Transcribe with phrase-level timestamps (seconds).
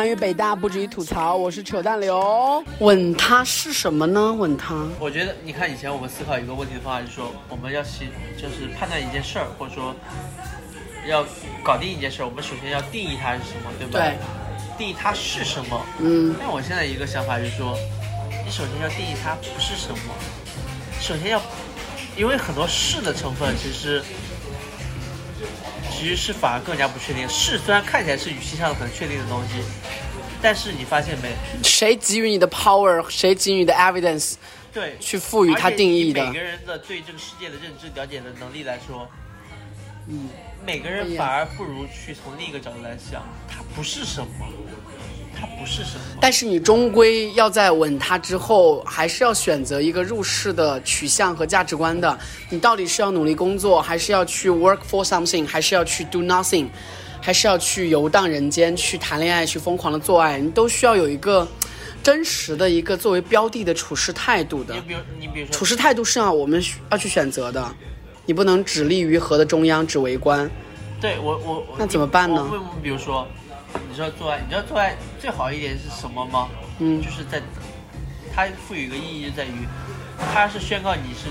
[0.00, 2.64] 关于北大不止于吐槽，我是扯淡刘。
[2.78, 4.32] 吻他是什么呢？
[4.32, 9.94] 吻他，我觉得你看以前我们思考一个问题的方法，就是说我们要先就是判断一件事儿，或者说
[11.06, 11.22] 要
[11.62, 14.00] 搞定一件事儿，我们首先要定义它是什么，对吧？
[14.00, 14.16] 对。
[14.78, 15.78] 定义它是什么？
[15.98, 16.34] 嗯。
[16.40, 17.76] 但我现在一个想法就是说，
[18.42, 20.14] 你首先要定义它不是什么，
[20.98, 21.42] 首先要，
[22.16, 24.02] 因为很多是的成分其实。
[26.00, 27.28] 其实是反而更加不确定。
[27.28, 29.62] 是虽然看起来是语气上很确定的东西，
[30.40, 31.28] 但是你发现没？
[31.62, 33.04] 谁给予你的 power？
[33.10, 34.36] 谁给予你的 evidence？
[34.72, 36.24] 对，去赋予它定义的。
[36.24, 39.06] 每个人的对这个世界的认知、了解的能力来说，
[40.08, 40.30] 嗯，
[40.64, 44.30] 每个人反而不如去从另一个角度来想，它不是什么。
[45.40, 52.18] 它不是什么，但是你终归要在吻他之后，还是要选择一个入世的取向和价值观的。
[52.50, 56.66] 你到底是要努力工作，还是要去 work for something，还是要去 do nothing，
[57.22, 60.38] 还是要去游荡人间，去谈恋爱，去疯狂的做爱？
[60.38, 61.48] 你都需要有一个
[62.02, 64.74] 真实的一个作为标的的处事态度的。
[64.74, 67.74] 你比如，你比如说，处事态度是要我们要去选择的，
[68.26, 70.50] 你不能只立于河的中央，只围观。
[71.00, 72.46] 对我，我那怎么办呢？
[72.82, 73.26] 比如说。
[73.88, 76.48] 你知道做爱，你知道做爱最好一点是什么吗？
[76.78, 77.40] 嗯，就是在，
[78.34, 79.66] 它赋予一个意义就在于，
[80.32, 81.28] 它是宣告你是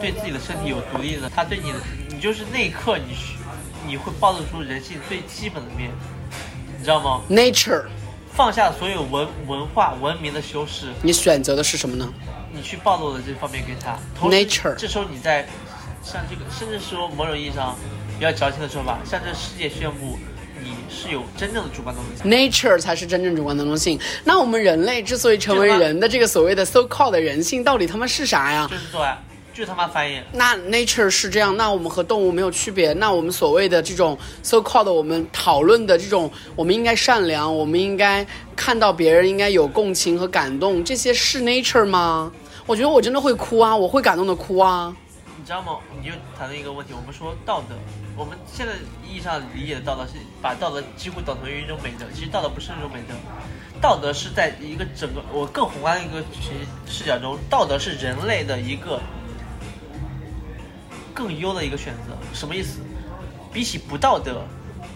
[0.00, 3.16] 对自己的身体有独立的，它对你的，你就是那一刻你，
[3.86, 5.90] 你会暴露出人性最基本的面，
[6.78, 7.84] 你知道吗？Nature，
[8.32, 12.12] 放下所有文文化文明的修饰，你选择的是什么呢？
[12.52, 13.98] 你去暴露了这方面给他。
[14.20, 15.46] Nature，这时候你在，
[16.02, 17.76] 像这个，甚至说某种意义上
[18.18, 20.18] 比较矫情的说法，向这个世界宣布。
[20.88, 23.98] 你是有真正的主观能动性，nature 才是真正主观能动性。
[24.24, 28.68] 那我们人类之所以成为人的这个所谓的 so called 的人性，到底他妈是啥呀？
[28.70, 29.18] 就是做爱，
[29.52, 30.20] 就他妈翻译。
[30.32, 32.92] 那 nature 是这样，那我们和动物没有区别。
[32.92, 42.30] 那我们所谓的这种 so called 我们讨论的这种，我们应该善良，我们应该看到别人应该有共情和感动，这些是 nature 吗？
[42.64, 44.94] 我觉得我真的会哭啊，我会感动的哭啊。
[45.46, 45.78] 你知道吗？
[46.02, 47.76] 你就谈论一个问题，我们说道德。
[48.16, 48.72] 我们现在
[49.08, 53.14] 意义上理解的道德是把道德几乎等同于一种美德，其实道德不是一种美德，
[53.80, 56.20] 道德是在一个整个我更宏观的一个
[56.84, 59.00] 视角中，道德是人类的一个
[61.14, 62.16] 更优的一个选择。
[62.34, 62.80] 什么意思？
[63.52, 64.42] 比起不道德，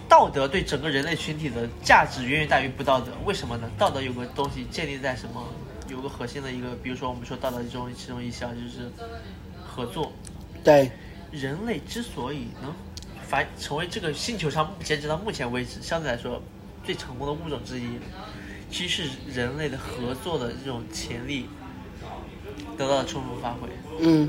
[0.08, 3.12] 道德对整个人类群体的价值远远大于不道德。
[3.24, 3.70] 为什么呢？
[3.78, 5.46] 道德有个东西建立在什么？
[5.86, 8.90] 有个核心的一个，比如说我们说道德中其中一项就是
[9.64, 10.10] 合作。
[10.62, 10.90] 对，
[11.30, 12.72] 人类之所以能。
[13.30, 16.42] 发成为这个星球上截止到目前为止相对来说
[16.84, 17.84] 最成功的物种之一，
[18.68, 21.48] 其实是人类的合作的这种潜力
[22.76, 23.68] 得到了充分发挥。
[24.00, 24.28] 嗯，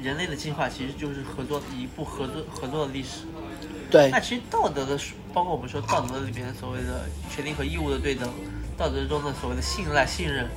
[0.00, 3.26] 人类的进化其实就是合作一部合作合作的历史。
[3.90, 4.08] 对。
[4.12, 4.96] 那其实道德的，
[5.34, 8.30] 包括我们说道德里面所谓的权利和义务的对等，
[8.78, 10.48] 道德中的所谓的信赖信任，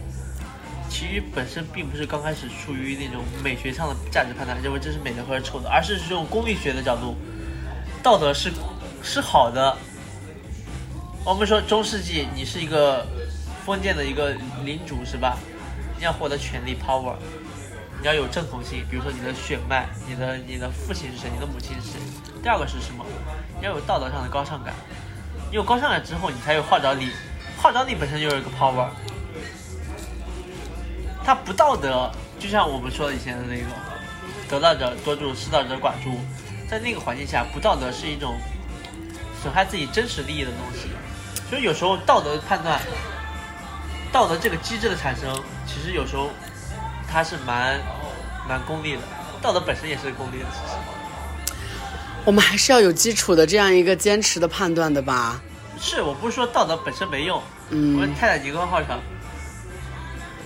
[0.93, 7.15] 其实本身并不是刚开始出于那种美学上的价值判断，认为这是美的或者丑的，而是这种功利学的角度。
[8.03, 8.53] 道德是
[9.01, 9.75] 是好的。
[11.25, 13.07] 我们说中世纪，你是一个
[13.65, 15.35] 封建的一个领主是吧？
[15.97, 17.15] 你要获得权力 power，
[17.99, 21.99] 你要有正统性，比如说你的血脉，你的你的父亲是谁，你的母亲是谁。
[22.43, 23.03] 第二个是什么？
[23.59, 24.75] 你要有道德上的高尚感。
[25.49, 27.09] 你有高尚感之后，你才有号召力。
[27.57, 28.89] 号召力本身就是一个 power。
[31.25, 33.65] 它不道德，就像我们说以前的那个，
[34.49, 36.19] 得道者多助，失道者寡助。
[36.69, 38.35] 在那个环境下，不道德是一种
[39.41, 40.89] 损害自己真实利益的东西。
[41.49, 42.81] 所以有时候道德判断，
[44.11, 45.31] 道德这个机制的产生，
[45.67, 46.29] 其实有时候
[47.07, 47.79] 它是蛮
[48.49, 49.01] 蛮功利的。
[49.41, 50.45] 道德本身也是功利的。
[50.51, 50.77] 其实
[52.25, 55.41] 我们还是要有基础的这样一个坚持的判断的吧。
[55.79, 57.41] 是我不是说道德本身没用。
[57.69, 57.95] 嗯。
[57.95, 58.99] 我们泰坦尼克号上，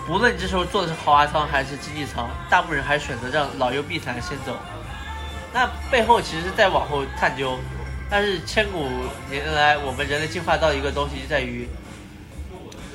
[0.08, 4.58] 不论你这时候坐的是豪华舱还是经济舱，大部分人还是选择让老幼病残先走。
[5.54, 7.60] 那背后其实再往后探究，
[8.10, 8.88] 但是千古
[9.30, 11.68] 年来我们人类进化到一个东西就在于，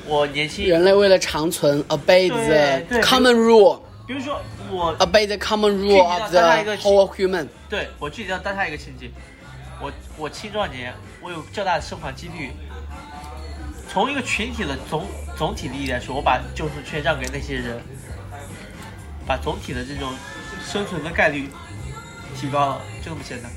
[0.07, 3.79] 我年轻人类为了长存，obey the common rule。
[4.07, 4.41] 比如说
[4.71, 6.41] 我 obey the common rule of the
[6.77, 7.47] whole human。
[7.69, 9.13] 对我具体到当下一个情景，
[9.83, 12.53] 我我青壮年，我有较大的生还几率。
[13.93, 15.07] 从一个群体的总
[15.37, 17.79] 总体利益来说，我把救赎权让给那些人，
[19.27, 20.11] 把总体的这种
[20.65, 21.51] 生存的概率。
[22.35, 23.53] 提高了，就这么简单。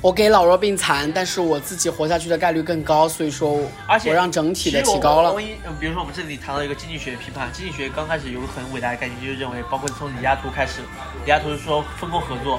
[0.00, 5.34] 我给老弱病残，但是我自己活下去的概率更高，所以说，而且我让整体的提高了。
[5.78, 10.80] 比如说，我们这里谈到一个经济学批判，经济学刚开始有个很伟大的概念，就是认为，包括从李亚图开始，
[11.26, 12.58] 李亚图是说分工合作，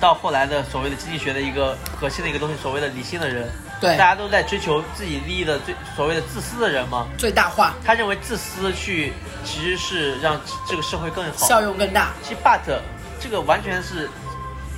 [0.00, 3.48] 到后来的所谓的经济学的一个核心的一个东西，所谓的理性的人，
[3.80, 7.06] 对大家都在追求自己利益的最所谓的自私的人吗。
[7.18, 9.12] 最大化，他认为自私去
[9.44, 11.46] 其实是让这个社会更好。
[11.46, 12.12] 效用更大。
[12.22, 12.60] 其实 but
[13.20, 14.08] 这个完全是，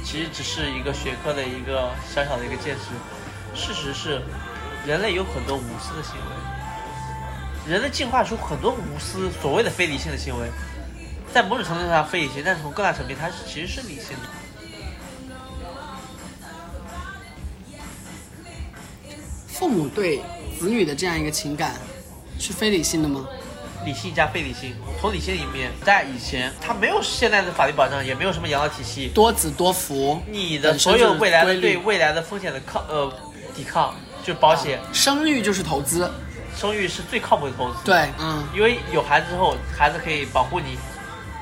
[0.04, 2.90] 其实只是一个学科的一个小小的一个见识。
[3.54, 4.20] 事实是，
[4.86, 10.48] 人类有很多无私的行为，人类进化出很多无私所谓的非理性的行为，
[11.32, 14.28] 在某种程度上非理性，但是从更大层面它是其实是理性的。
[19.58, 20.18] 父母对
[20.56, 21.74] 子女的这样一个情感
[22.38, 23.26] 是非理性的吗？
[23.84, 33.12] 理性加非理性，从理性里面，在以前他没有现在的法律保障，也没有什么养老体系，多子多福，你的所有未来的对未来的风险的抗呃
[33.56, 33.92] 抵抗，
[34.24, 36.08] 就保险、生育就是投资，
[36.56, 37.78] 生育是最靠谱的投资。
[37.84, 40.78] 对，嗯，因为有孩子之后，孩子可以保护你。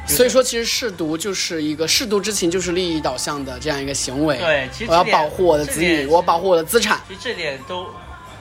[0.06, 4.38] 所以说，其实舐犊就是一个舐犊之情，就是利益导向的这样一个行为。
[4.38, 7.00] 对，其实我要保护我的子女，我保护我的资产。
[7.08, 7.86] 其实这点都。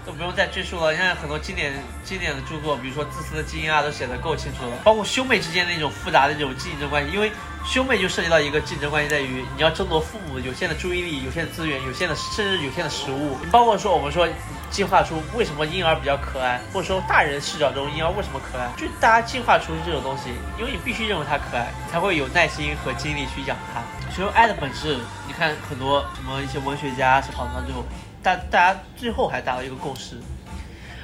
[0.05, 1.73] 都不用再赘述了，你看很多经典
[2.03, 4.77] 经典的著作，比如说《自私的基因》啊，都写的够清楚了。
[4.83, 7.31] 包括兄妹之间那种复杂的这种竞争关系，因为
[7.65, 13.35] 兄妹就涉及到一个竞争关系，在于你要争夺父母有限的注意力、有限的资源、有限的甚至有限的食物。
[13.51, 14.27] 包括说我们说
[14.69, 20.29] 进化出为什么婴儿比较可爱，或者说大人视角中婴儿为什么可爱，就大家进化出这种东西，
[20.59, 23.81] 因为你必须认为他可爱，才会有耐心和精力去养他。
[24.11, 27.83] 所以爱的本质，你看很多什么一些文学家是跑到最后。
[28.25, 30.19] 大大家最后还达到一个共识，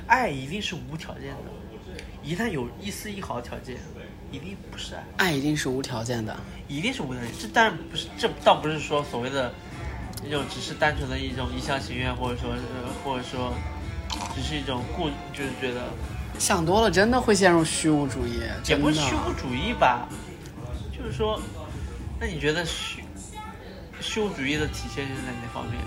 [0.07, 1.51] 爱一定是无条件的，
[2.23, 3.77] 一旦有一丝一毫的条件，
[4.31, 5.03] 一定不是爱。
[5.17, 6.35] 爱一定是无条件的，
[6.67, 7.31] 一定是无条件。
[7.39, 9.53] 这当然不是，这倒不是说所谓的
[10.23, 12.55] 那种只是单纯的一种一厢情愿，或者说，
[13.03, 13.53] 或者说，
[14.33, 15.81] 只是一种故，就是觉得
[16.39, 18.41] 想多了真的会陷入虚无主义。
[18.67, 20.09] 也不是虚无主义吧，
[20.91, 21.39] 就是说，
[22.19, 23.03] 那你觉得虚
[23.99, 25.79] 虚无主义的体现是在哪方面？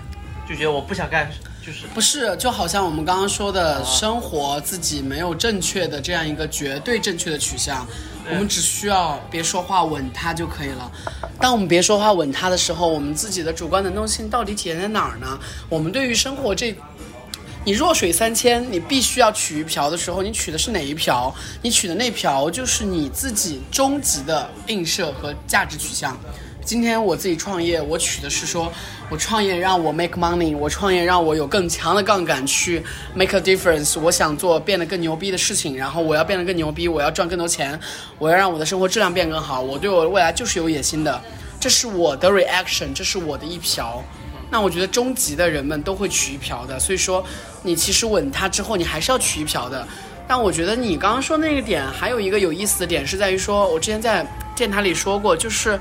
[0.47, 1.29] 就觉得我不想干，
[1.65, 7.85] 就是不是就好像我们刚刚说的生活自己没有正确的这样一个绝对正确的取向，
[8.29, 10.91] 我们只需要别说话吻他就可以了。
[11.39, 15.39] 当我们别说话吻他的时候，我们自己的主观能动性到底体现在哪儿呢？
[15.67, 16.75] 我们对于生活这，
[17.65, 21.33] 你弱水三千，你必须要取一瓢的时候，你取的是哪一瓢？
[21.63, 26.15] 你取的那瓢就是你自己终极的映射和价值取向。
[26.63, 28.71] 今天我自己创业，我取的是说，
[29.09, 32.83] 我创业让我 make money，我创业让我有更强的杠杆去
[33.15, 33.99] make a difference。
[33.99, 37.79] 我想做变得更牛逼的事情，然后我要变得更牛逼，我要赚更多钱，
[38.19, 39.59] 我要让我的生活质量变更好。
[39.59, 41.19] 我对我的未来就是有野心的，
[41.59, 44.03] 这是我的 reaction，这是我的一瓢。
[44.49, 47.23] 那我觉得终极的人们都会取一瓢的，所以说
[47.63, 49.87] 你其实稳它之后，你还是要取一瓢的。
[50.27, 54.25] 但我觉得你刚刚说那个点还有一个有意思的点是在于说，我之前在
[54.55, 55.79] 电台里说过，就是。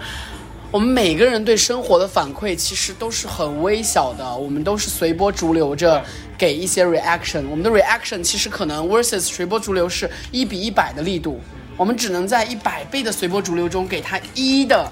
[0.70, 6.04] 我们每个人对生活的反馈其实都是很微小的，我们都是随波逐流着
[6.36, 7.44] 给一些 reaction。
[7.48, 11.40] 我们的 reaction 其实可能 versus 随波逐流是一比一百的力度，
[11.76, 14.90] 我们只能在一百倍的随波逐流中给他一的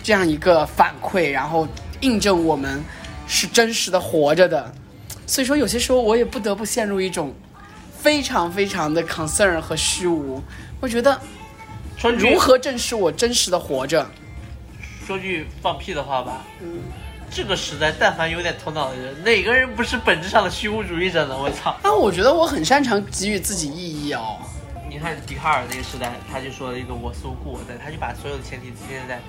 [0.00, 1.66] 这样一个反馈，然后
[2.00, 2.82] 印证我们
[3.26, 4.72] 是真实的活着的。
[5.26, 7.32] 所以说，有些时候我也不得不陷入一种
[7.98, 10.42] 非常非常的 concern 和虚无。
[10.80, 11.20] 我觉得，
[11.96, 14.06] 说如何正视我真实的活着？
[15.06, 16.80] 说句放屁的话吧，嗯，
[17.30, 21.36] 这个时代，但凡有点头脑的人，哪个人不是本质上的虚无主义者呢？
[21.36, 21.76] 我操！
[21.82, 24.38] 但我觉得我很擅长给予自己意义哦。
[24.88, 29.20] 你看笛卡尔那个时代，他就说了一个“我思故我在”，他就把所有的前提体现在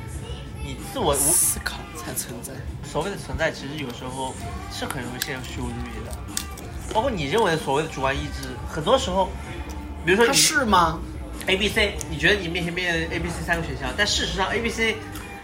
[0.63, 2.53] 你自我无思考才存在。
[2.84, 4.34] 所谓的存在，其实有时候
[4.72, 6.13] 是很容易陷入虚无主义的。
[6.94, 9.30] 包括你认为的所谓的主观意志，很多时候，
[10.06, 11.00] 比如说他是吗
[11.48, 14.96] ？A、B、C，你觉得你面前面 A、B、C 三个选项，但事实上 A、B、C。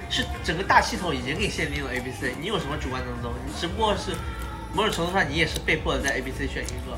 [0.10, 3.34] 是整个大系统已经给限定了 A、B、C，你有什么主观能动？
[3.46, 4.16] 你只不过是
[4.74, 6.98] 某种程度上，你也是被迫的在 A、B、C 选一个。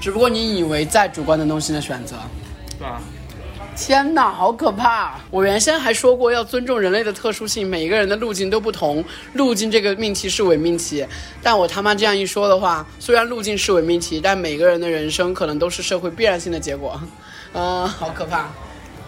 [0.00, 2.16] 只不过你以为在主观能动性的选择，
[2.70, 3.02] 对吧？
[3.80, 5.18] 天哪，好可怕！
[5.30, 11.04] 我原先还说过要尊重人类的特殊性，每一个人的路径都不同，路径这个命题是伪命题。
[11.42, 17.00] 但我他妈这样一说的话，虽然路径是伪命题，但每个人的人生可能都是社会必然性的结果。
[17.54, 18.50] 嗯， 好可怕。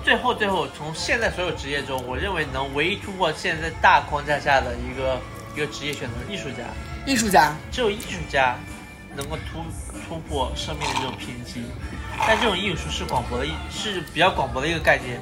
[0.02, 5.20] 最后，最后，从现在所有职业中，我认为能唯一突破现在大框架下的一个
[5.54, 6.64] 一个职业选择，艺术家。
[7.06, 8.56] 艺术家，只有艺术家
[9.14, 9.62] 能够突
[10.08, 11.60] 突破生命的这种贫瘠。
[12.18, 15.20] 但这种艺术是广博的，是比较广博的一个概念，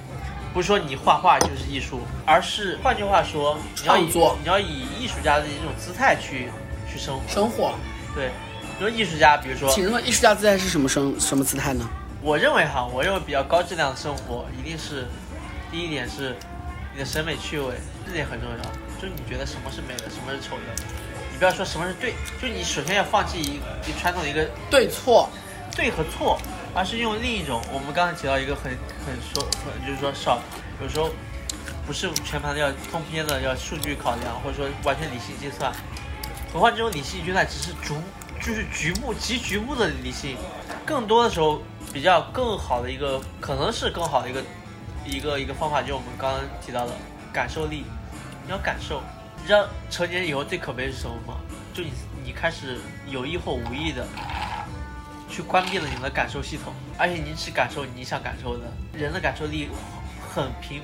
[0.52, 6.50] 不是说你画画就是艺术，而是换句话说，你要以你要以艺术家的一种姿态去
[6.90, 7.22] 去生活。
[7.28, 7.74] 生活，
[8.14, 8.30] 对。
[8.78, 11.86] 比如艺术家，比如说，请问艺术家姿态是什么生什么姿态呢？
[12.22, 15.06] 我认为哈，我认为比较高质量的生活，一定是
[15.70, 16.34] 第一点是
[16.94, 17.74] 你的审美趣味，
[18.06, 18.56] 这点很重要。
[18.98, 20.82] 就是你觉得什么是美的，什么是丑的，
[21.30, 25.28] 你不要说什么是对，就你首先要放弃一一传统的一个对错，
[25.76, 26.40] 对和错，
[26.74, 27.62] 而是用另一种。
[27.72, 28.70] 我们刚才提到一个很
[29.04, 30.40] 很说，很就是说少，
[30.80, 31.10] 有时候
[31.86, 35.72] 不是全盘的要通篇的要数据考量，或者说完全理性计算。
[36.52, 37.94] 何况这种理性计算只是逐
[38.40, 40.36] 就是局部极局部的理性，
[40.84, 41.62] 更多的时候
[41.92, 44.42] 比较更好的一个可能是更好的一个
[45.04, 46.92] 一个一个方法，就是我们刚刚提到的
[47.32, 47.84] 感受力。
[48.44, 49.00] 你要感受，
[49.40, 51.34] 你知道成年以后最可悲是什么吗？
[51.72, 51.92] 就你
[52.24, 54.04] 你开始有意或无意的
[55.30, 58.64] 去关闭了你的感受系统，而且你只感受你想感受的。
[58.92, 59.68] 人的感受力
[60.28, 60.82] 很平，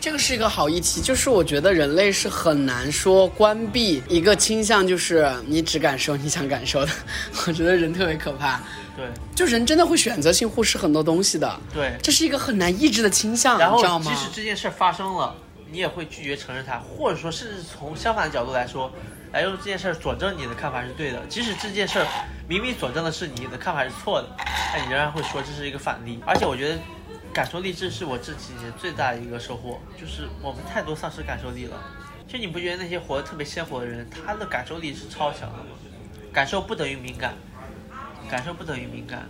[0.00, 6.92] 这个是一个好议题，就是我觉得人类是很难说关闭一个倾向，就是你只感受你想感受的。
[7.46, 8.60] 我觉得人特别可怕，
[8.96, 11.92] 对就人真的会选择性忽视很多东西的，对。
[12.02, 14.24] 这是一个很难抑制的倾向，然后你知道吗即？
[14.24, 15.34] 使这件事发生了，
[15.70, 18.90] 你也会拒绝承认它，或者说甚至从相反的角度来说，
[19.32, 21.24] 来用这件事佐证你的看法是对的。
[21.26, 22.04] 即使这件事
[22.48, 24.28] 明明佐证的是你的看法是错的，
[24.72, 26.20] 但你仍然会说这是一个反例。
[26.26, 26.78] 而且我觉得
[27.32, 31.76] 感受力这是我这几年最大的一个收获，就是我们太多丧失感受力了。
[32.26, 35.64] 就你不觉得那些活得特别鲜活的人，他的感受力是超强的吗？
[36.32, 37.34] 感受不等于敏感，
[38.30, 39.26] 感受不等于敏感。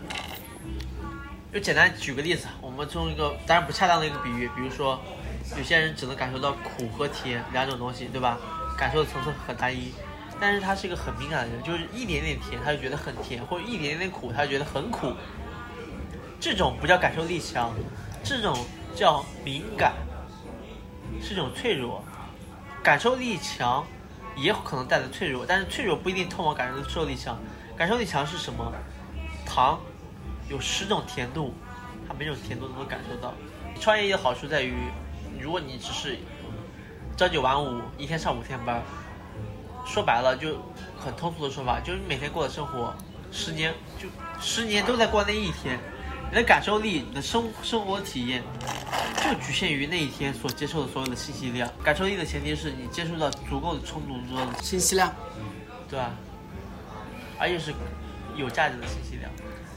[1.53, 5.01] 就简单举个例子，我们从一个当然不恰当的一个比喻，比如说，
[5.57, 8.39] 有些人只能感受到苦和甜两种东西，对吧？
[8.79, 9.93] 感受的层次很单一，
[10.41, 15.13] 但是他是一个很敏感的人，就是一点点甜他就觉得很甜，或者一点点苦他就觉得很苦。
[16.39, 17.75] 这种不叫感受力强，
[18.23, 18.57] 这种
[18.95, 19.95] 叫敏感，
[21.21, 22.05] 是一种脆弱。
[22.81, 23.85] 感受力强
[24.37, 27.37] 也可能带来脆弱，但是脆弱不一定通往感受力强。
[27.77, 28.73] 感受力强是什么？
[29.45, 29.81] 糖
[30.49, 31.53] 有十种甜度，
[32.07, 33.35] 它每种甜度都能感受到。
[33.81, 34.75] 创业的好处在于，
[35.41, 36.17] 如果你只是
[37.19, 38.81] 朝九晚五，一天上五天班，
[39.85, 40.63] 说白了就
[40.97, 42.95] 很通俗的说法，就是你每天过的生活，
[43.33, 44.09] 十年就
[44.41, 45.81] 十年都在过那一天，
[46.31, 48.45] 你的感受力、你的生生活体验
[49.17, 51.69] 就局限于那一天所接受的所有的信息量。
[51.83, 55.13] 感受力的前提是你接触到足够的、充足足够的信息量，
[55.91, 56.13] 对吧？
[57.37, 57.75] 而且是
[58.37, 59.29] 有价值的信息量。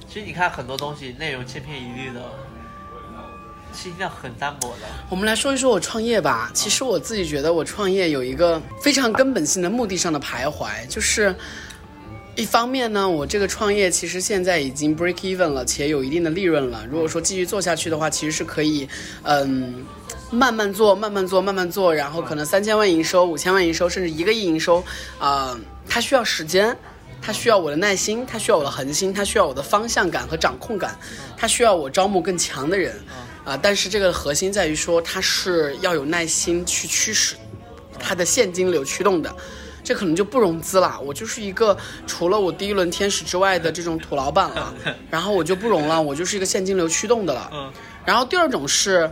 [0.07, 2.21] 其实你看很多东西内容千篇一律的，
[3.74, 4.88] 信息量很单薄的。
[5.10, 6.51] 我们来说一说我创业吧。
[6.54, 11.36] 其实我自己觉得我创业有一个非常根本性的目的上的徘徊，就是
[12.36, 16.86] 一方面呢，我这个创业其实现在已经 break even 了，且有一定的利润了。
[16.90, 18.88] 如果说继续做下去的话，其实是可以，
[19.24, 19.86] 嗯。
[20.34, 24.82] 慢慢做，慢慢做，慢慢做，然后可能三千万营收、五千万营收，甚至一个亿营收，
[25.20, 25.60] 啊、
[25.90, 26.74] 它需要时间，
[27.22, 30.98] 它需要我的耐心，它需要我的恒心，它需要我的方向感和掌控感，
[31.36, 32.96] 它需要我招募更强的人，
[33.43, 37.36] 啊、但是这个核心在于说，它是要有耐心去驱使
[38.00, 39.36] 它的现金流驱动的。
[39.83, 44.74] 这可能就不融资了，我就是一个除了我第一轮天使之外的这种土老板了，
[45.10, 47.50] 然后我就不融了，我就是一个现金流驱动的了。
[47.51, 47.71] 嗯
[48.05, 49.10] 然后第二种是，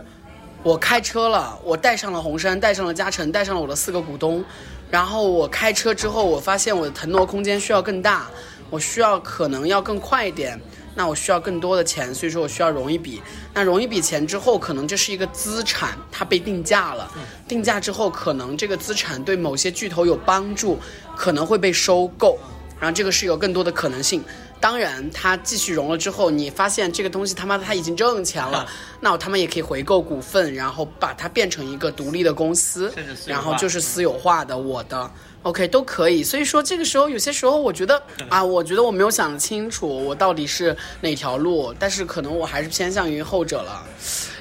[0.62, 4.44] 我开车了，我带上了红杉，带上了嘉诚，带上了我的四个股东，
[4.90, 8.28] 然后我开车之后，我发现我的腾挪空间需要更大，
[8.68, 10.60] 我需要可能要更快一点，
[11.00, 13.22] 那我需要更多的钱，所以说我需要融一笔。
[13.54, 17.10] 那融一笔钱之后，可能这是一个资产，它被定价了，
[17.48, 20.78] 定价之后，可能这个资产对某些巨头有帮助，
[21.16, 22.38] 可能会被收购，
[22.78, 24.22] 然后这个是有更多的可能性。
[24.60, 28.68] 当然，它继续融了之后，你发现这个东西他妈的它已经挣钱了，
[29.00, 32.92] 那我他们也可以回购股份，然后把它变成一个独立的公司
[33.26, 35.10] 然后就是私有化的我的
[35.42, 36.22] ，OK 都可以。
[36.22, 43.86] 所以说这个时候有些时候我觉得啊，我觉得我没有想清楚我到底是哪条路，但是可能我还是偏向于后者了，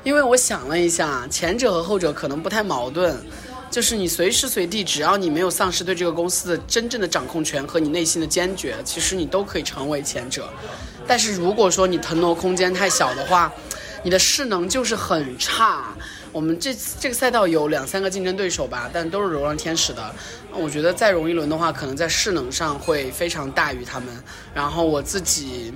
[0.03, 3.17] 因为我想了一下，前者和后者可能不太矛盾。
[3.71, 10.49] 就是你随时随地，只要你没有丧失对这个公司的真正的掌控权和你内心的坚决，其实你都可以成为前者。
[11.05, 13.53] 但是如果说你腾挪空间太小的话，
[14.01, 15.93] 你的势能就是很差。
[16.31, 20.15] 我们这这个赛道有两三个竞争对手吧，但都是流浪天使的。
[20.51, 24.07] 我觉得再融一轮的话，可能在势能上会非常大于他们。
[24.53, 25.73] 然后我自己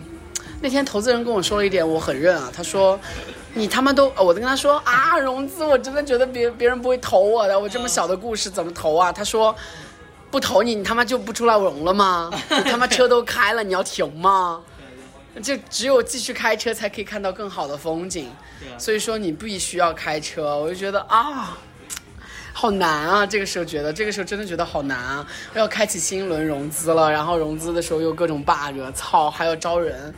[0.62, 2.52] 那天投资人跟我说了一点，我很认啊。
[2.56, 3.00] 他说
[3.54, 9.12] ：“你他妈都……”我都跟他说啊，融资我真的觉得别别人不会投我的，我这么小的故事怎么投啊？
[9.12, 9.56] 他说
[10.32, 12.32] ：“不投你，你他妈就不出来融了吗？
[12.50, 14.62] 你他妈车都开了，你要停吗？”
[15.42, 18.30] 就只有继续开车才可以看到更好的风景，
[18.78, 20.56] 所以说你必须要开车。
[20.56, 21.58] 我就觉得啊，
[22.56, 23.26] 好难啊！
[23.26, 25.28] 这个时候觉得，这个时候真的觉得好难啊！
[25.56, 30.14] 要开启新一轮融资了，然后融资的时候又各种 bug，操，还要招人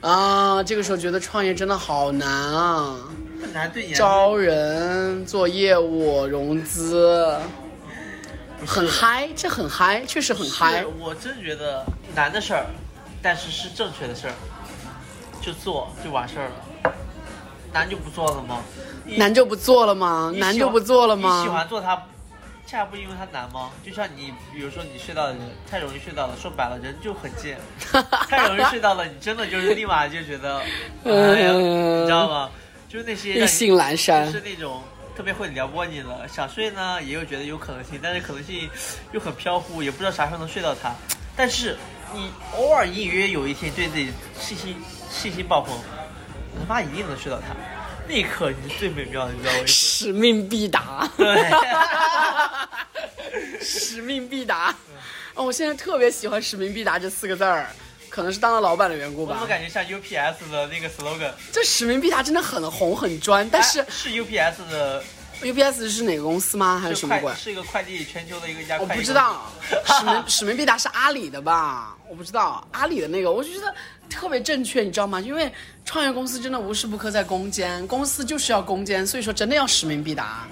[0.00, 0.62] 啊！
[0.62, 2.98] 这个时候觉得创业真的好难啊！
[3.54, 7.38] 难对你来说招人、做业务、融资，
[8.66, 10.84] 很嗨，这很嗨，确实很嗨。
[10.98, 12.66] 我真觉得难的事儿，
[13.22, 14.34] 但是是正确的事儿，
[15.40, 16.52] 就做就完事儿了。
[17.72, 18.62] 难 就不做了吗？
[19.04, 20.32] 你难就不做了吗？
[20.36, 21.48] 难就不做了吗你喜？
[21.50, 22.00] 欢做它，
[22.66, 23.70] 这还不因为它难吗？
[23.84, 27.58] 就像你，比如说你睡到的人太容易睡到了，说白了人就很贱，
[28.28, 30.58] 太容易睡到了，你真的就是立马就觉得，
[31.04, 32.50] 哎呀，你知道吗？
[32.88, 34.82] 就是那些让你意兴阑珊就是那种
[35.16, 38.68] 特别会撩拨你的，想睡呢也有觉得有可能性，但是可能性
[39.12, 40.92] 又很飘忽，也不知道啥时候能睡到他。
[41.34, 41.76] 但是
[42.14, 44.76] 你偶尔隐隐约约有一天对自己信心
[45.10, 46.01] 信心爆棚，我
[46.60, 47.54] 他妈一定能睡到他，
[48.08, 50.80] 那一刻你是最美妙的，你知道为什使命必达。
[50.82, 51.10] 么？
[51.16, 51.50] 对。
[53.60, 54.74] 使命必达。
[55.34, 57.66] 哦，我现在特别喜欢“使命必达”这四个字儿，
[58.10, 59.48] 可能是当了老板的缘故吧我怎么。
[59.48, 61.30] 感觉像 UPS 的那个 slogan？
[61.50, 65.02] 这“使命必达”真的很红很专，但是哎是 UPS 的，
[65.42, 66.78] UPS 是哪个公司吗？
[66.78, 67.34] 还是是什么鬼快？
[67.34, 68.86] 是一个快递全球的一个一家我。
[68.86, 69.50] 不知道，
[69.86, 71.96] 使命使命必达是阿里的吧？
[72.08, 73.74] 我不知道阿里的那个，我就觉得
[74.08, 75.20] 特别正确，你知道吗？
[75.20, 75.50] 因为
[75.84, 80.46] 创业公司真的无时不刻在攻坚，公司就是要攻坚，所以说真的要使命必达。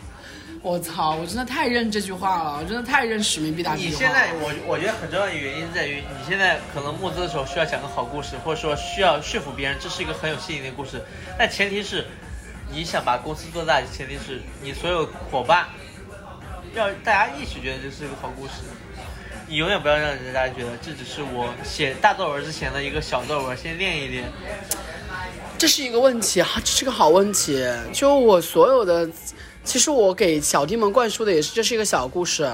[0.63, 3.93] 我操，我真的太认这句话了，我真的太认使命必达这句话。
[3.93, 11.03] 你现在，我我觉得很重要的原因在于，你现在可能募资的时候需要讲个好故事，或者说需要说服别人，这是一个很有吸引力的故事。
[11.39, 12.07] 但前提是，
[12.73, 15.67] 你想把公司做大，前提是你所有伙伴
[16.75, 18.53] 要大家一起觉得这是一个好故事。
[19.49, 24.25] 你永远不要让人家觉得这只是我写大作文之前的一个小作文，先练一练。
[25.59, 27.67] 这是一个问题啊，这是个好问题。
[27.93, 29.11] 就我所有的，
[29.65, 32.49] 其实我给小弟们灌输的也是，这是一个小故事。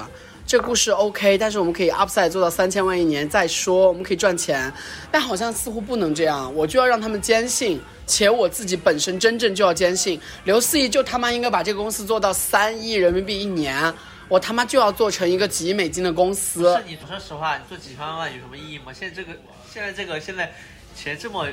[0.47, 4.71] 这个故事 OK，但是我们可以 upside 做到三千万一年再说，我们可以赚钱。
[5.11, 13.93] 但好像似乎不能这样，我就要让他们坚信，且我自己本身真正就要坚信，刘思怡就他妈应该把这个公司做到三亿人民币一年，
[14.29, 16.83] 我他妈就要做成一个几亿美金的公司是。
[16.87, 18.93] 你说实话，你做几千万有什么意义吗？
[18.93, 19.37] 现在这个
[19.69, 20.49] 现在这个现在
[20.95, 21.45] 钱这么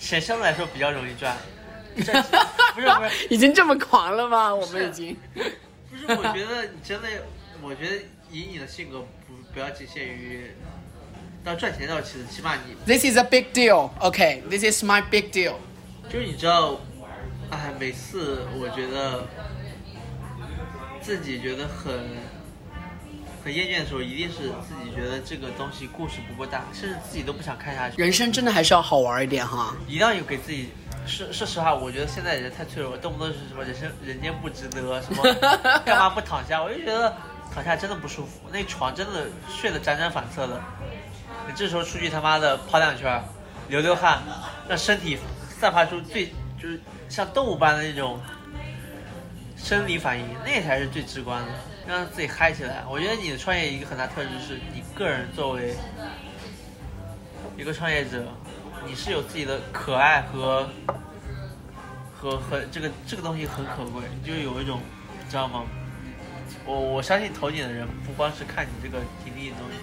[0.00, 1.36] 钱相对来说比较容易赚，
[2.06, 2.24] 赚
[2.74, 4.54] 不是不是 已经这么狂了吗？
[4.54, 5.14] 我们已经。
[5.34, 7.08] 不是，我觉得你真的，
[7.62, 7.96] 我觉得
[8.34, 10.50] 以你的性格不不要仅限于
[11.44, 13.90] 到赚钱到其次，起码你 This is a big deal.
[14.00, 15.54] Okay, this is my big deal.
[16.08, 16.80] 就是你知道，
[17.50, 19.24] 哎，每次我觉得
[21.00, 21.94] 自己觉得很
[23.44, 28.02] 很厌倦的时候，一定是自己觉得这个东西故事不够大，甚至自己都不想看下去。
[28.02, 29.76] 人生真的还是要好玩一点哈。
[29.86, 30.70] 一定要有给自己。
[31.06, 35.22] 说说实话，我觉得现在人太脆弱，动不动就是什么人生人间不值得，什么
[35.84, 36.62] 干嘛不躺下？
[36.62, 37.14] 我就觉得
[37.54, 40.60] 躺下真的不舒服，那床真的睡得辗转反侧的。
[41.46, 43.22] 你这时候出去他妈的跑两圈，
[43.68, 44.20] 流流汗，
[44.68, 45.16] 让身体
[45.60, 46.26] 散发出最
[46.60, 48.20] 就是像动物般的那种
[49.56, 51.52] 生理反应，那才是最直观的，
[51.86, 52.82] 让自己嗨起来。
[52.88, 55.76] 我觉得你的创业一个很大特质是你个人作为
[57.56, 58.26] 一个创业者，
[58.84, 60.68] 你是有自己的可爱和
[62.16, 64.80] 和和这个这个东西很可贵，你就有一种，
[65.22, 65.64] 你知道吗？
[66.66, 69.76] 我我相信投你的人不光是看你这个体力的东西，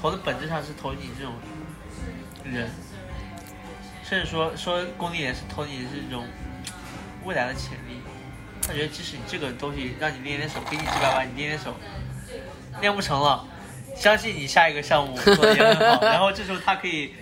[0.00, 1.32] 投的本质上是投你这种
[2.44, 2.68] 人，
[4.04, 6.26] 甚至说说功利也是投你这种
[7.24, 8.00] 未来的潜力。
[8.62, 11.74] 他觉得即使你这个东西让你练练手，给你几百万，你练练手，
[12.80, 13.46] 练不成了，
[13.94, 17.14] 相信你下一个项目做的也很好， 然后这时候他可以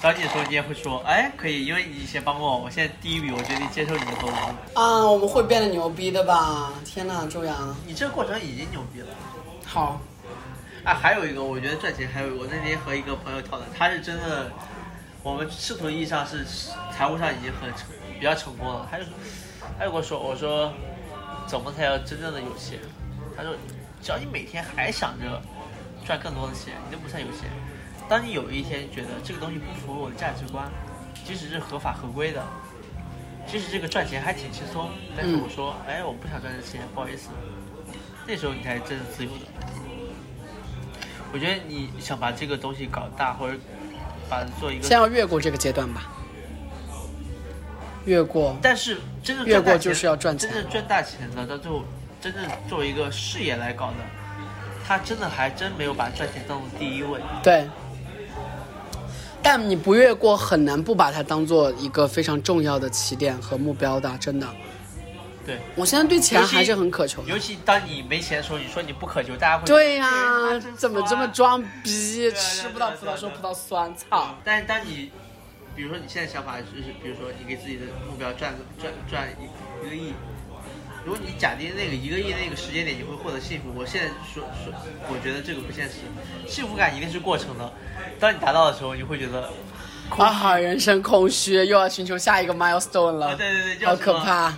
[0.00, 4.34] 找你的时候，你也会说，哎，可以，因为你以前帮过我，我现在第一笔我决定接受你的投资。
[4.74, 6.72] 啊，我们会变得牛逼的吧？
[6.84, 9.08] 天哪，周洋，你这个过程已经牛逼了。
[9.64, 10.00] 好，
[10.84, 14.52] 啊，还有一个，我觉得赚钱还有我那天和一个朋友讨论，他是真的，
[15.24, 16.46] 我们世俗意义上是
[16.92, 18.86] 财务上已经很成比较成功了。
[18.88, 19.04] 他就
[19.76, 20.72] 他就跟我说，我说
[21.48, 22.78] 怎么才叫真正的有钱？
[23.36, 23.52] 他说，
[24.00, 25.42] 只要你每天还想着
[26.06, 27.50] 赚更多的钱，你就不算有钱。
[28.08, 30.66] 当你有一天觉得这个东西不符合我的价值观，
[31.24, 32.42] 即使是合法合规的，
[33.46, 37.28] 即使这个赚钱还挺轻松，但是嗯我说，哎，我不想赚这钱，不好意思，
[38.26, 39.46] 那时候你才是真正自由的。
[41.30, 43.58] 我觉得你想把这个东西搞大，或者
[44.30, 46.10] 把它做一个，先要越过这个阶段吧。
[48.06, 51.84] 越过，但是真正越过就是要赚钱真正赚大钱的，到最后
[52.22, 53.96] 真正作为一个事业来搞的，
[54.86, 57.20] 他真的还真没有把赚钱当做第一位。
[57.42, 57.68] 对。
[59.42, 64.46] 但你不越过，很难不把它当做一个非常重要的起点和目标的，真的。
[65.46, 67.28] 对，我现在对钱还是很渴求的。
[67.30, 72.30] 尤其当你没钱的时候，你说你不渴求，大家会对呀、怎么这么装逼？
[72.32, 74.34] 吃不到葡萄说葡萄酸，操！
[74.44, 75.10] 但是当你，
[75.74, 80.12] 比如说你现在想法就是，比如说你给自己的目标赚赚赚一一个亿，
[81.08, 84.70] 如果你假定那个一个亿那个时间点你会获得幸福，我现在说说，
[85.08, 85.94] 我觉得这个不现实。
[86.46, 87.72] 幸福感一定是过程的，
[88.20, 89.50] 当你达到的时候，你会觉得
[90.18, 93.28] 啊，人生空虚，又要寻求下一个 milestone 了。
[93.28, 94.50] 啊，对对对，叫好可怕。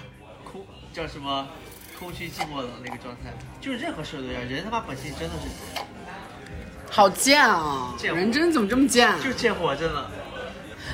[0.43, 1.47] 空叫什么
[1.97, 5.81] 空虚寂寞的那个状态，就是任何事都一样，人他妈本性真的是
[6.91, 7.95] 好贱啊！
[7.97, 9.09] 贱人真怎么这么贱？
[9.19, 10.11] 就是贱货，真的。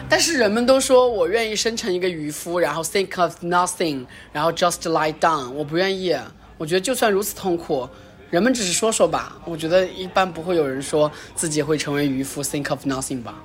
[0.09, 5.51] 但是人们都说我愿意生成一个渔夫，然后 think of nothing，然后 just lie down。
[5.51, 6.16] 我不愿意，
[6.57, 7.88] 我觉得就算如此痛苦，
[8.31, 9.37] 人们只是说说吧。
[9.45, 13.42] 我觉得一般不会有人说自己会成为渔夫 think of nothing 吧。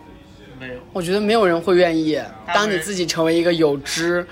[0.60, 2.22] 没有，我觉得没有人会愿意。
[2.54, 4.26] 当你自己成为一个有知、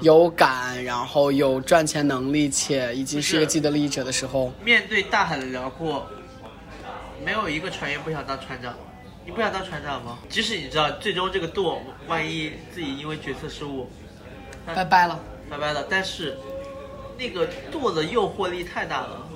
[0.00, 6.04] 有感，然后有赚钱能力且已经是一个既得利益者的时候，面对大海的辽阔，
[7.24, 8.74] 没有一个船员不想当船长。
[9.26, 10.18] 你不想当船长吗？
[10.28, 13.90] 即使你知道最终这个舵，万一自己因为决策失误，
[14.64, 15.20] 拜拜了。
[15.50, 16.38] 拜拜了，但是
[17.18, 19.26] 那个舵的诱惑力太大了。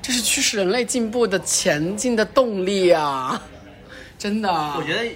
[0.00, 3.42] 这是驱使人类进步的前进的动力啊！
[4.16, 4.50] 真的。
[4.50, 5.14] 我觉得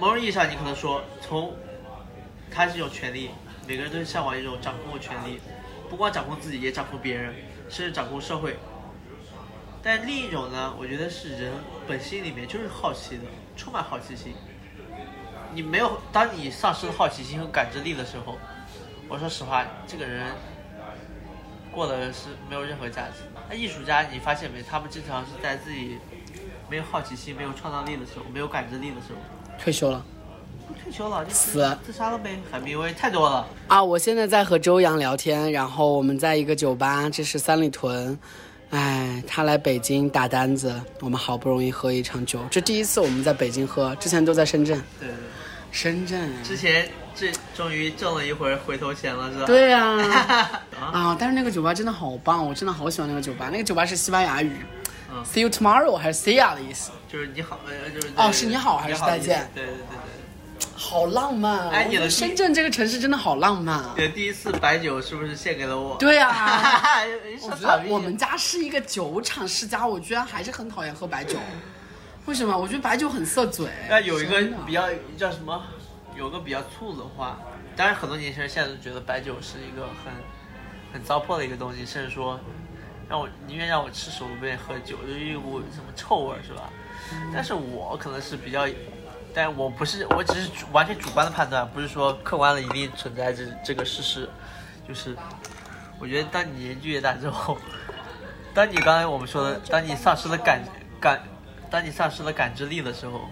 [0.00, 1.54] 某种意义上，你可能说，从
[2.50, 3.30] 它是一种权利，
[3.68, 5.38] 每个人都是向往一种掌控的权利，
[5.88, 7.32] 不光掌控自己，也掌控别人，
[7.68, 8.56] 甚至掌控社会。
[9.82, 11.52] 但另一种呢，我觉得是人
[11.86, 13.22] 本心里面就是好奇的，
[13.56, 14.34] 充满好奇心。
[15.54, 18.36] 你没有，当你丧失了好奇心和感知力的时候，
[19.08, 20.26] 我说实话，这个人
[21.72, 23.22] 过的是没有任何价值。
[23.48, 24.62] 那艺术家，你发现没？
[24.62, 25.98] 他们经常是在自己
[26.68, 29.18] 没有好奇心、没有创造力的时候，没有感知力的时候，
[29.58, 30.04] 退休了
[30.82, 32.38] 退休了就死自杀了呗。
[32.50, 33.82] 海明威太多了，啊！
[33.82, 38.18] 我现在在和周洋聊天，然后我们在一个酒吧，这是三里屯。
[38.70, 44.78] 哎，他来北京打单子，我们好不容易喝一场酒，这第一次我们在北京喝，之前都在深圳。
[45.00, 45.24] 对对对。
[45.70, 49.44] 深圳，之前这终于挣了一回回头钱了，是吧？
[49.46, 49.84] 对呀、
[50.80, 51.16] 啊，啊！
[51.18, 53.50] 但是那个酒吧真的好棒，我真的好喜欢那个酒吧。
[53.52, 54.64] 那个酒吧是西班牙语、
[55.12, 60.17] 嗯 s e e you tomorrow 还是 see ya 的意思，就是你好，呃，就是哦是你好还是再见对对对对
[60.76, 61.68] 好浪漫。
[61.70, 63.82] 哎你的深圳这个城市真的好浪漫。
[63.94, 64.04] 对。
[64.04, 65.96] 你的第一次白酒是不是献给了我？
[65.96, 67.02] 对啊，
[67.42, 71.36] 我 我觉得我们家是一个酒厂世家，我居然还是很讨厌喝白酒。
[72.26, 72.56] 为什么？
[72.56, 73.68] 我觉得白酒很涩嘴。
[73.88, 75.62] 那有一个比较叫什么？
[76.16, 77.38] 有个比较粗鲁的话，
[77.76, 80.12] 当然很多年轻人现在都觉得白酒是一个很
[80.92, 82.40] 很糟粕的一个东西，甚至说
[83.08, 86.70] 让我宁愿让我吃屎，我都不愿意喝酒，就一股什么臭味儿，是吧？
[87.32, 88.66] 但是我可能是比较，
[89.38, 94.28] 但我不是，我只是完全主观的判断，不是说客观的一定存在这这个事实，
[94.88, 95.16] 就是
[96.00, 97.56] 我觉得当你年纪越大之后，
[98.52, 100.60] 当你刚才我们说的， 当你丧失了感
[101.00, 101.22] 感，
[101.70, 103.30] 当你丧失了感知力的时候。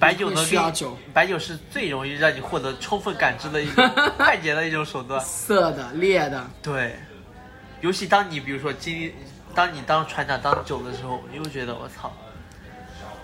[0.00, 5.20] 白酒能酒白酒是最容易让你获得充分感知的一种快捷的一种手段。
[5.24, 6.96] 涩的、烈的，对，
[7.82, 9.14] 尤其当你比如说经历，
[9.54, 12.12] 当你当船长当久的时候，你会觉得我操，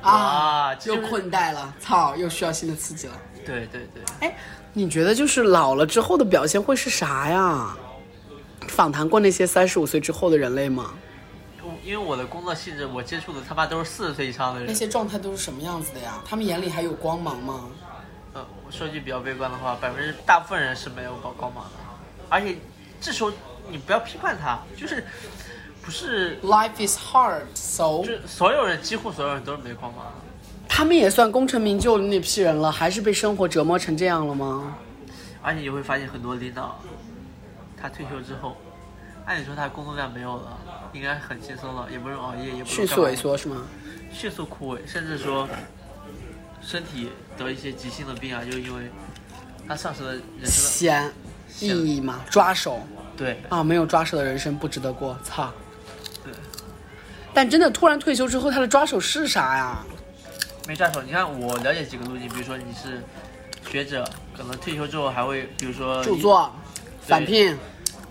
[0.03, 3.15] 啊，又困怠了，操，又需要新的刺激了。
[3.45, 4.37] 对对对，哎，
[4.73, 7.77] 你觉得就是老了之后的表现会是啥呀？
[8.69, 10.93] 访谈过那些三十五岁之后的人类吗？
[11.63, 14.69] 我因为我的工作性质，我接触的他妈都是四十岁以上的人。
[14.69, 16.21] 那些状态都是什么样子的呀？
[16.25, 17.65] 他们眼里还有光芒吗？
[18.35, 21.71] 呃，我说句比较悲观的话，百分之大部分人是没有高光芒的，
[22.29, 22.57] 而且
[23.01, 23.33] 这时候
[23.71, 25.03] 你不要批判他，就是
[25.89, 30.03] 不是 Life is hard, so 就所有人几乎所有人都是煤矿吗。
[30.69, 34.77] 他们也算功成名就的那批人了，还是被生活折磨成这样了吗？
[35.41, 36.79] 而且你会发现很多领导，
[37.81, 38.59] 他退休之后，
[39.25, 40.59] 按理说他工作量没有了，
[40.93, 43.65] 应该很轻松了，也不用熬夜，也不用迅速萎缩是吗？
[44.13, 45.49] 迅速枯萎，甚至说
[46.61, 48.91] 身体得一些急性的病啊，就是因为
[49.67, 51.11] 他丧失了人生的闲
[51.61, 52.79] 意义嘛，抓手
[53.17, 55.51] 对啊，没有抓手的人生不值得过，操！
[57.29, 59.85] 对但真的突然退休之后，他的抓手是啥呀？
[60.67, 61.01] 没抓手。
[61.03, 63.03] 你看我了解几个路径，比如说你是
[63.71, 64.05] 学者，
[64.37, 66.53] 可能退休之后还会，比如说著作、
[67.01, 67.57] 返聘，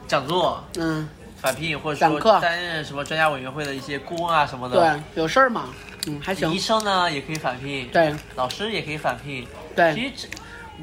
[0.07, 1.07] 讲座、嗯，
[1.39, 4.75] 返聘，或者说担任什么专家委员会的一些顾问啊什么的。
[4.75, 5.69] 对，有事儿嘛，
[6.07, 9.47] 嗯，还行医，生呢也可以返聘，对老师也可以返聘。
[9.75, 10.27] 对其，实这，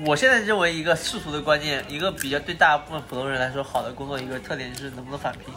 [0.07, 5.53] 我现在认为一个世俗的观念，一个比较对大部分普通人来说好的工作，一个特点就是能不能返聘。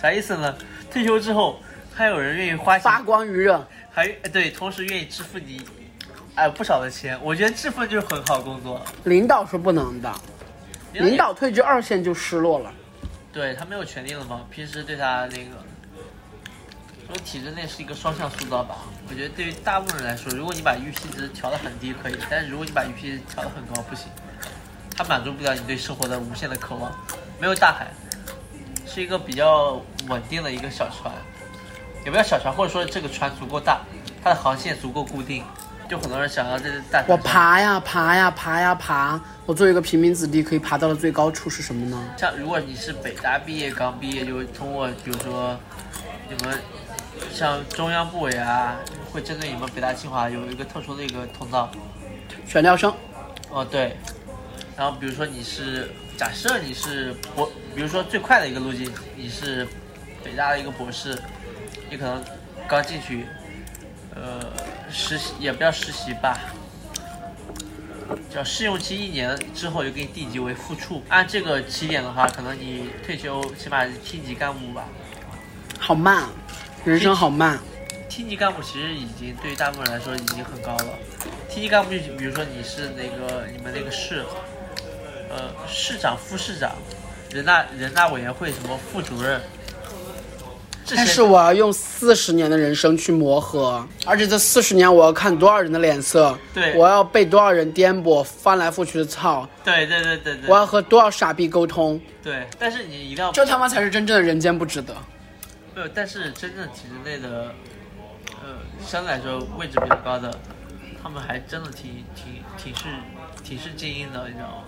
[0.00, 0.56] 啥意思呢？
[0.90, 1.60] 退休之后，
[1.94, 5.60] 还有人愿意花钱发，光余热，还对，同时愿意支付你，
[6.34, 7.18] 哎不少的钱。
[7.22, 8.80] 我觉得这份就是很好工作。
[9.04, 10.12] 领导是不能的，
[10.92, 12.72] 领导退居二线就失落了。
[13.32, 15.50] 对他没有权利了嘛，平时对他那个，
[17.06, 18.78] 说体制内是一个双向塑造吧。
[19.08, 24.06] 我觉得对于大部分人来说，如果你把预期值调得很低可以，但是如果你把预期值调得很高不行，
[24.96, 26.92] 它满足不了你对生活的无限的渴望。
[27.38, 27.86] 没有大海，
[28.86, 31.12] 是一个比较稳定的一个小船，
[32.04, 33.80] 也不叫小船，或者说这个船足够大，
[34.22, 35.44] 它的航线足够固定，
[35.88, 37.16] 就很多人想要在这大我。
[37.16, 42.02] 爬呀爬呀爬呀爬，我作为一个平民子弟，可以爬到的最高处是什么呢？
[42.16, 45.58] 像如果你是北大毕业刚毕业，就会通过比如说
[46.28, 46.58] 你们
[47.32, 48.76] 像中央部委啊，
[49.12, 51.70] 会针对你们北大清华有一个特殊的一个通道。
[52.46, 52.94] 选调生，
[53.50, 53.96] 哦，对。
[54.76, 59.68] 然后比如说你是假设你是博，比如说最快的一个路径，你是
[60.24, 61.18] 北大的一个博士，
[61.90, 62.22] 你可能
[62.68, 63.26] 刚进去，
[64.14, 64.40] 呃，
[64.90, 66.38] 实习也不叫实习吧，
[68.32, 71.02] 叫试用期一年之后就给你定级为副处。
[71.08, 74.84] 按这个起点的话，可能你退休起码是厅级干部吧。
[75.80, 76.28] 好慢，
[76.84, 77.58] 人生好慢。
[78.08, 80.86] 厅级干部其实已经对于大部分人来说已经很高了。
[81.48, 84.24] 厅级干部就比如说你是那个你们那个市，
[85.28, 86.72] 呃，市长、副市长，
[87.32, 89.40] 人大人大委员会什么副主任，
[90.96, 104.94] 但是我要用四十年的人生去磨合，而且这四十年我要看多少人的脸色，对我要被多少人颠簸、翻来覆去的操，对对对对对我要和多少傻逼沟通，对，但是你一定要这他妈才是真正的人间不值得。
[105.74, 107.54] 没有，但是真正体制内的，
[108.42, 110.32] 呃，相对来说位置比较高的，
[111.02, 112.82] 他们还真的挺挺挺是
[113.42, 114.64] 挺是精英的，你知道吗？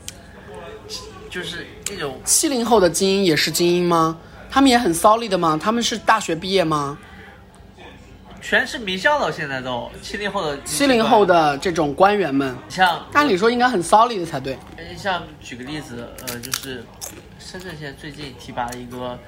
[1.30, 4.18] 就是那种七零后的精英也是精英吗？
[4.52, 5.58] 他们也很骚利的吗？
[5.58, 6.98] 他们是大学毕业吗？
[8.42, 14.58] 全是名校了，现在都七零后的七零后，的这种官员们，像按理说应该很骚利的才对。
[14.94, 16.84] 像举个例子，呃，就是
[17.38, 19.18] 深圳现在最近提拔了一个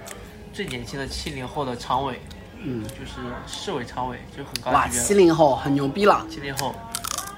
[0.52, 2.20] 最年轻的七零后的常委，
[2.62, 4.86] 嗯，就是市委常委，就很高哇。
[4.88, 6.26] 七零后很牛逼了。
[6.28, 6.74] 七零后，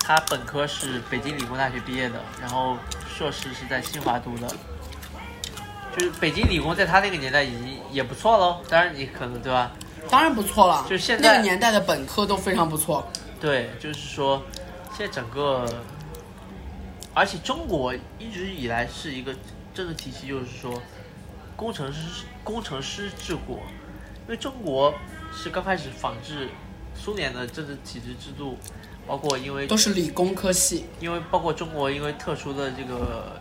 [0.01, 2.77] 他本科是北京理工大学毕业的，然后
[3.17, 4.49] 硕士是在清华读的。
[5.97, 9.73] 就是北京理工在他那个年代已经也不错喽，当然你可能对吧？
[10.11, 13.11] 当然不错了，就现在那个年代的本科都非常不错。
[13.41, 14.43] 对，就是说，
[14.97, 15.67] 现在整个，
[17.15, 19.35] 而且中国一直以来是一个
[19.75, 20.81] 政治体系，就是说，
[21.57, 23.57] 工程师工程师治国，
[24.27, 24.95] 因为中国
[25.35, 26.49] 是刚开始仿制
[26.95, 28.59] 苏联的政治体制制度，
[29.07, 33.41] 包括因为都是理工科系，因为包括中国因为特殊的这个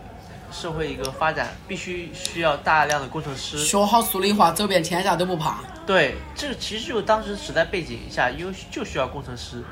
[0.58, 3.58] 社会一个发展，必须需要大量的工程师。
[3.58, 5.58] 学好数理化，走遍天下都不怕。
[5.86, 9.62] 对，这个其实就是当时时代背景下，因为就需要工程师，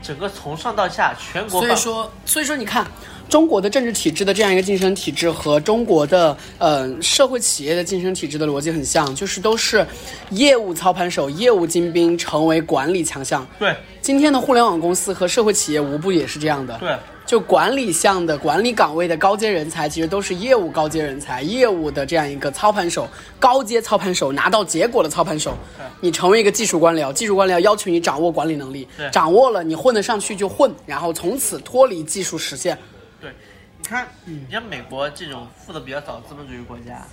[0.00, 1.60] 整个从上到下全国。
[1.60, 2.86] 所以说，所以说你看，
[3.28, 9.86] 中国的政治体制的这样一个晋升体制和中国的呃社会企业的晋升体制的逻辑很像，就是都是
[10.30, 13.46] 业务操盘手、业务精兵成为管理强项。
[13.58, 16.76] 对今天的互联网公司和社会企业无不也是这样的。
[16.78, 23.08] 对就管理项的管理岗位的高阶人才，其实都是业务高阶人才，业务的这样一个操盘手，
[23.38, 25.56] 高阶操盘手，拿到结果的操盘手。
[26.00, 32.76] 你成为一个技术官僚，技术官僚要求你掌握管理能力，掌握了你混得上去就混，然后从此脱离技术实现。
[33.22, 33.32] 对，
[33.78, 37.06] 你看，你像美国这种富的比较早的资本主义国家，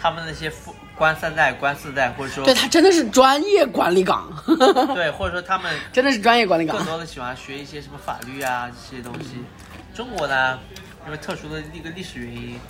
[0.00, 4.32] 他们那些富官三代、官四代，或者说对他真的是专业管理岗
[4.94, 6.86] 对，或者说他们真的是专业管理岗更。
[6.86, 9.42] 多的喜欢学一些什么法律啊这些东西。
[9.92, 10.60] 中国呢，
[11.06, 12.60] 因为特殊的一个历史原因，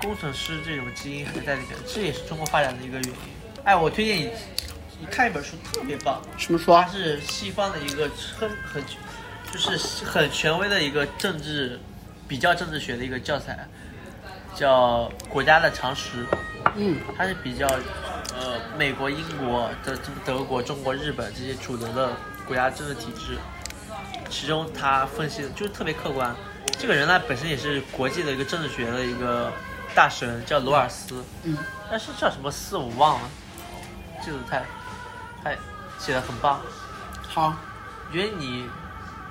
[0.00, 3.14] 工程师这种基因还在里面，这也是中国发展的一个原因。
[3.62, 4.30] 哎，我推荐你，
[5.00, 6.84] 你看一本书特别棒，什么书它？
[6.88, 8.82] 是西方的一个很很，
[9.54, 11.78] 就是很权威的一个政治
[12.26, 13.56] 比较政治学的一个教材，
[14.52, 16.24] 叫《国家的常识》。
[16.74, 17.64] 嗯，它是比较
[18.36, 22.10] 呃美国、英国的德国、中国、日本这些主流的
[22.48, 23.38] 国家政治体制，
[24.28, 26.34] 其中他分析的就是特别客观。
[26.76, 29.52] 这个人呢本身也是国际的一个政治学的一个
[29.94, 31.56] 大神，叫罗尔斯，嗯，
[31.88, 33.30] 但是叫什么斯我忘了，
[34.20, 34.64] 记得太
[35.44, 35.56] 太
[35.96, 36.60] 写的很棒。
[37.28, 37.54] 好，
[38.08, 38.68] 我觉得你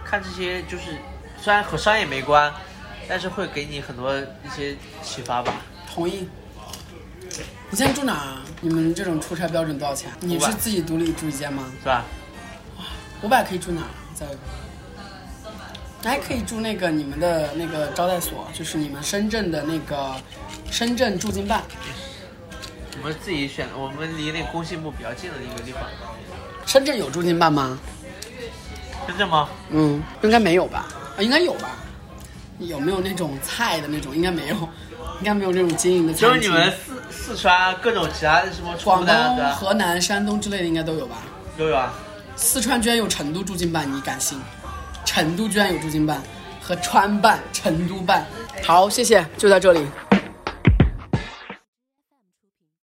[0.05, 0.97] 看这些就是
[1.41, 2.53] 虽然和商业没关，
[3.07, 5.53] 但是会给你很多一些启发吧。
[5.93, 6.27] 同意。
[7.69, 8.41] 你现在住哪啊？
[8.61, 10.11] 你们这种出差标准多少钱？
[10.19, 11.71] 你是自己独立住一间吗？
[11.79, 12.05] 是吧？
[13.23, 13.87] 五百可以住哪儿？
[14.13, 14.27] 在，
[16.03, 20.15] 还可以住那个你们的那个招待所，就是你们深圳的那个
[20.69, 21.63] 深圳驻京办。
[23.01, 25.81] 我们自己选，我们离那工信部比较近的一个地方。
[26.65, 27.79] 深圳有驻京办吗？
[29.07, 29.47] 深圳吗？
[29.69, 30.85] 嗯，应该没有吧？
[31.17, 31.69] 啊，应该有吧？
[32.59, 34.15] 有没有那种菜的那种？
[34.15, 34.55] 应该没有，
[35.19, 36.13] 应该没有那种经营的。
[36.13, 39.15] 就是你们四四川啊各种其他的什么广东、
[39.51, 41.17] 河南、山东之类的应该都有吧？
[41.57, 41.93] 都有啊。
[42.35, 44.39] 四川居然有成都驻京办，你敢信？
[45.05, 46.21] 成都居然有驻京办
[46.61, 48.25] 和川办、成都办。
[48.63, 49.85] 好，谢谢，就在这里。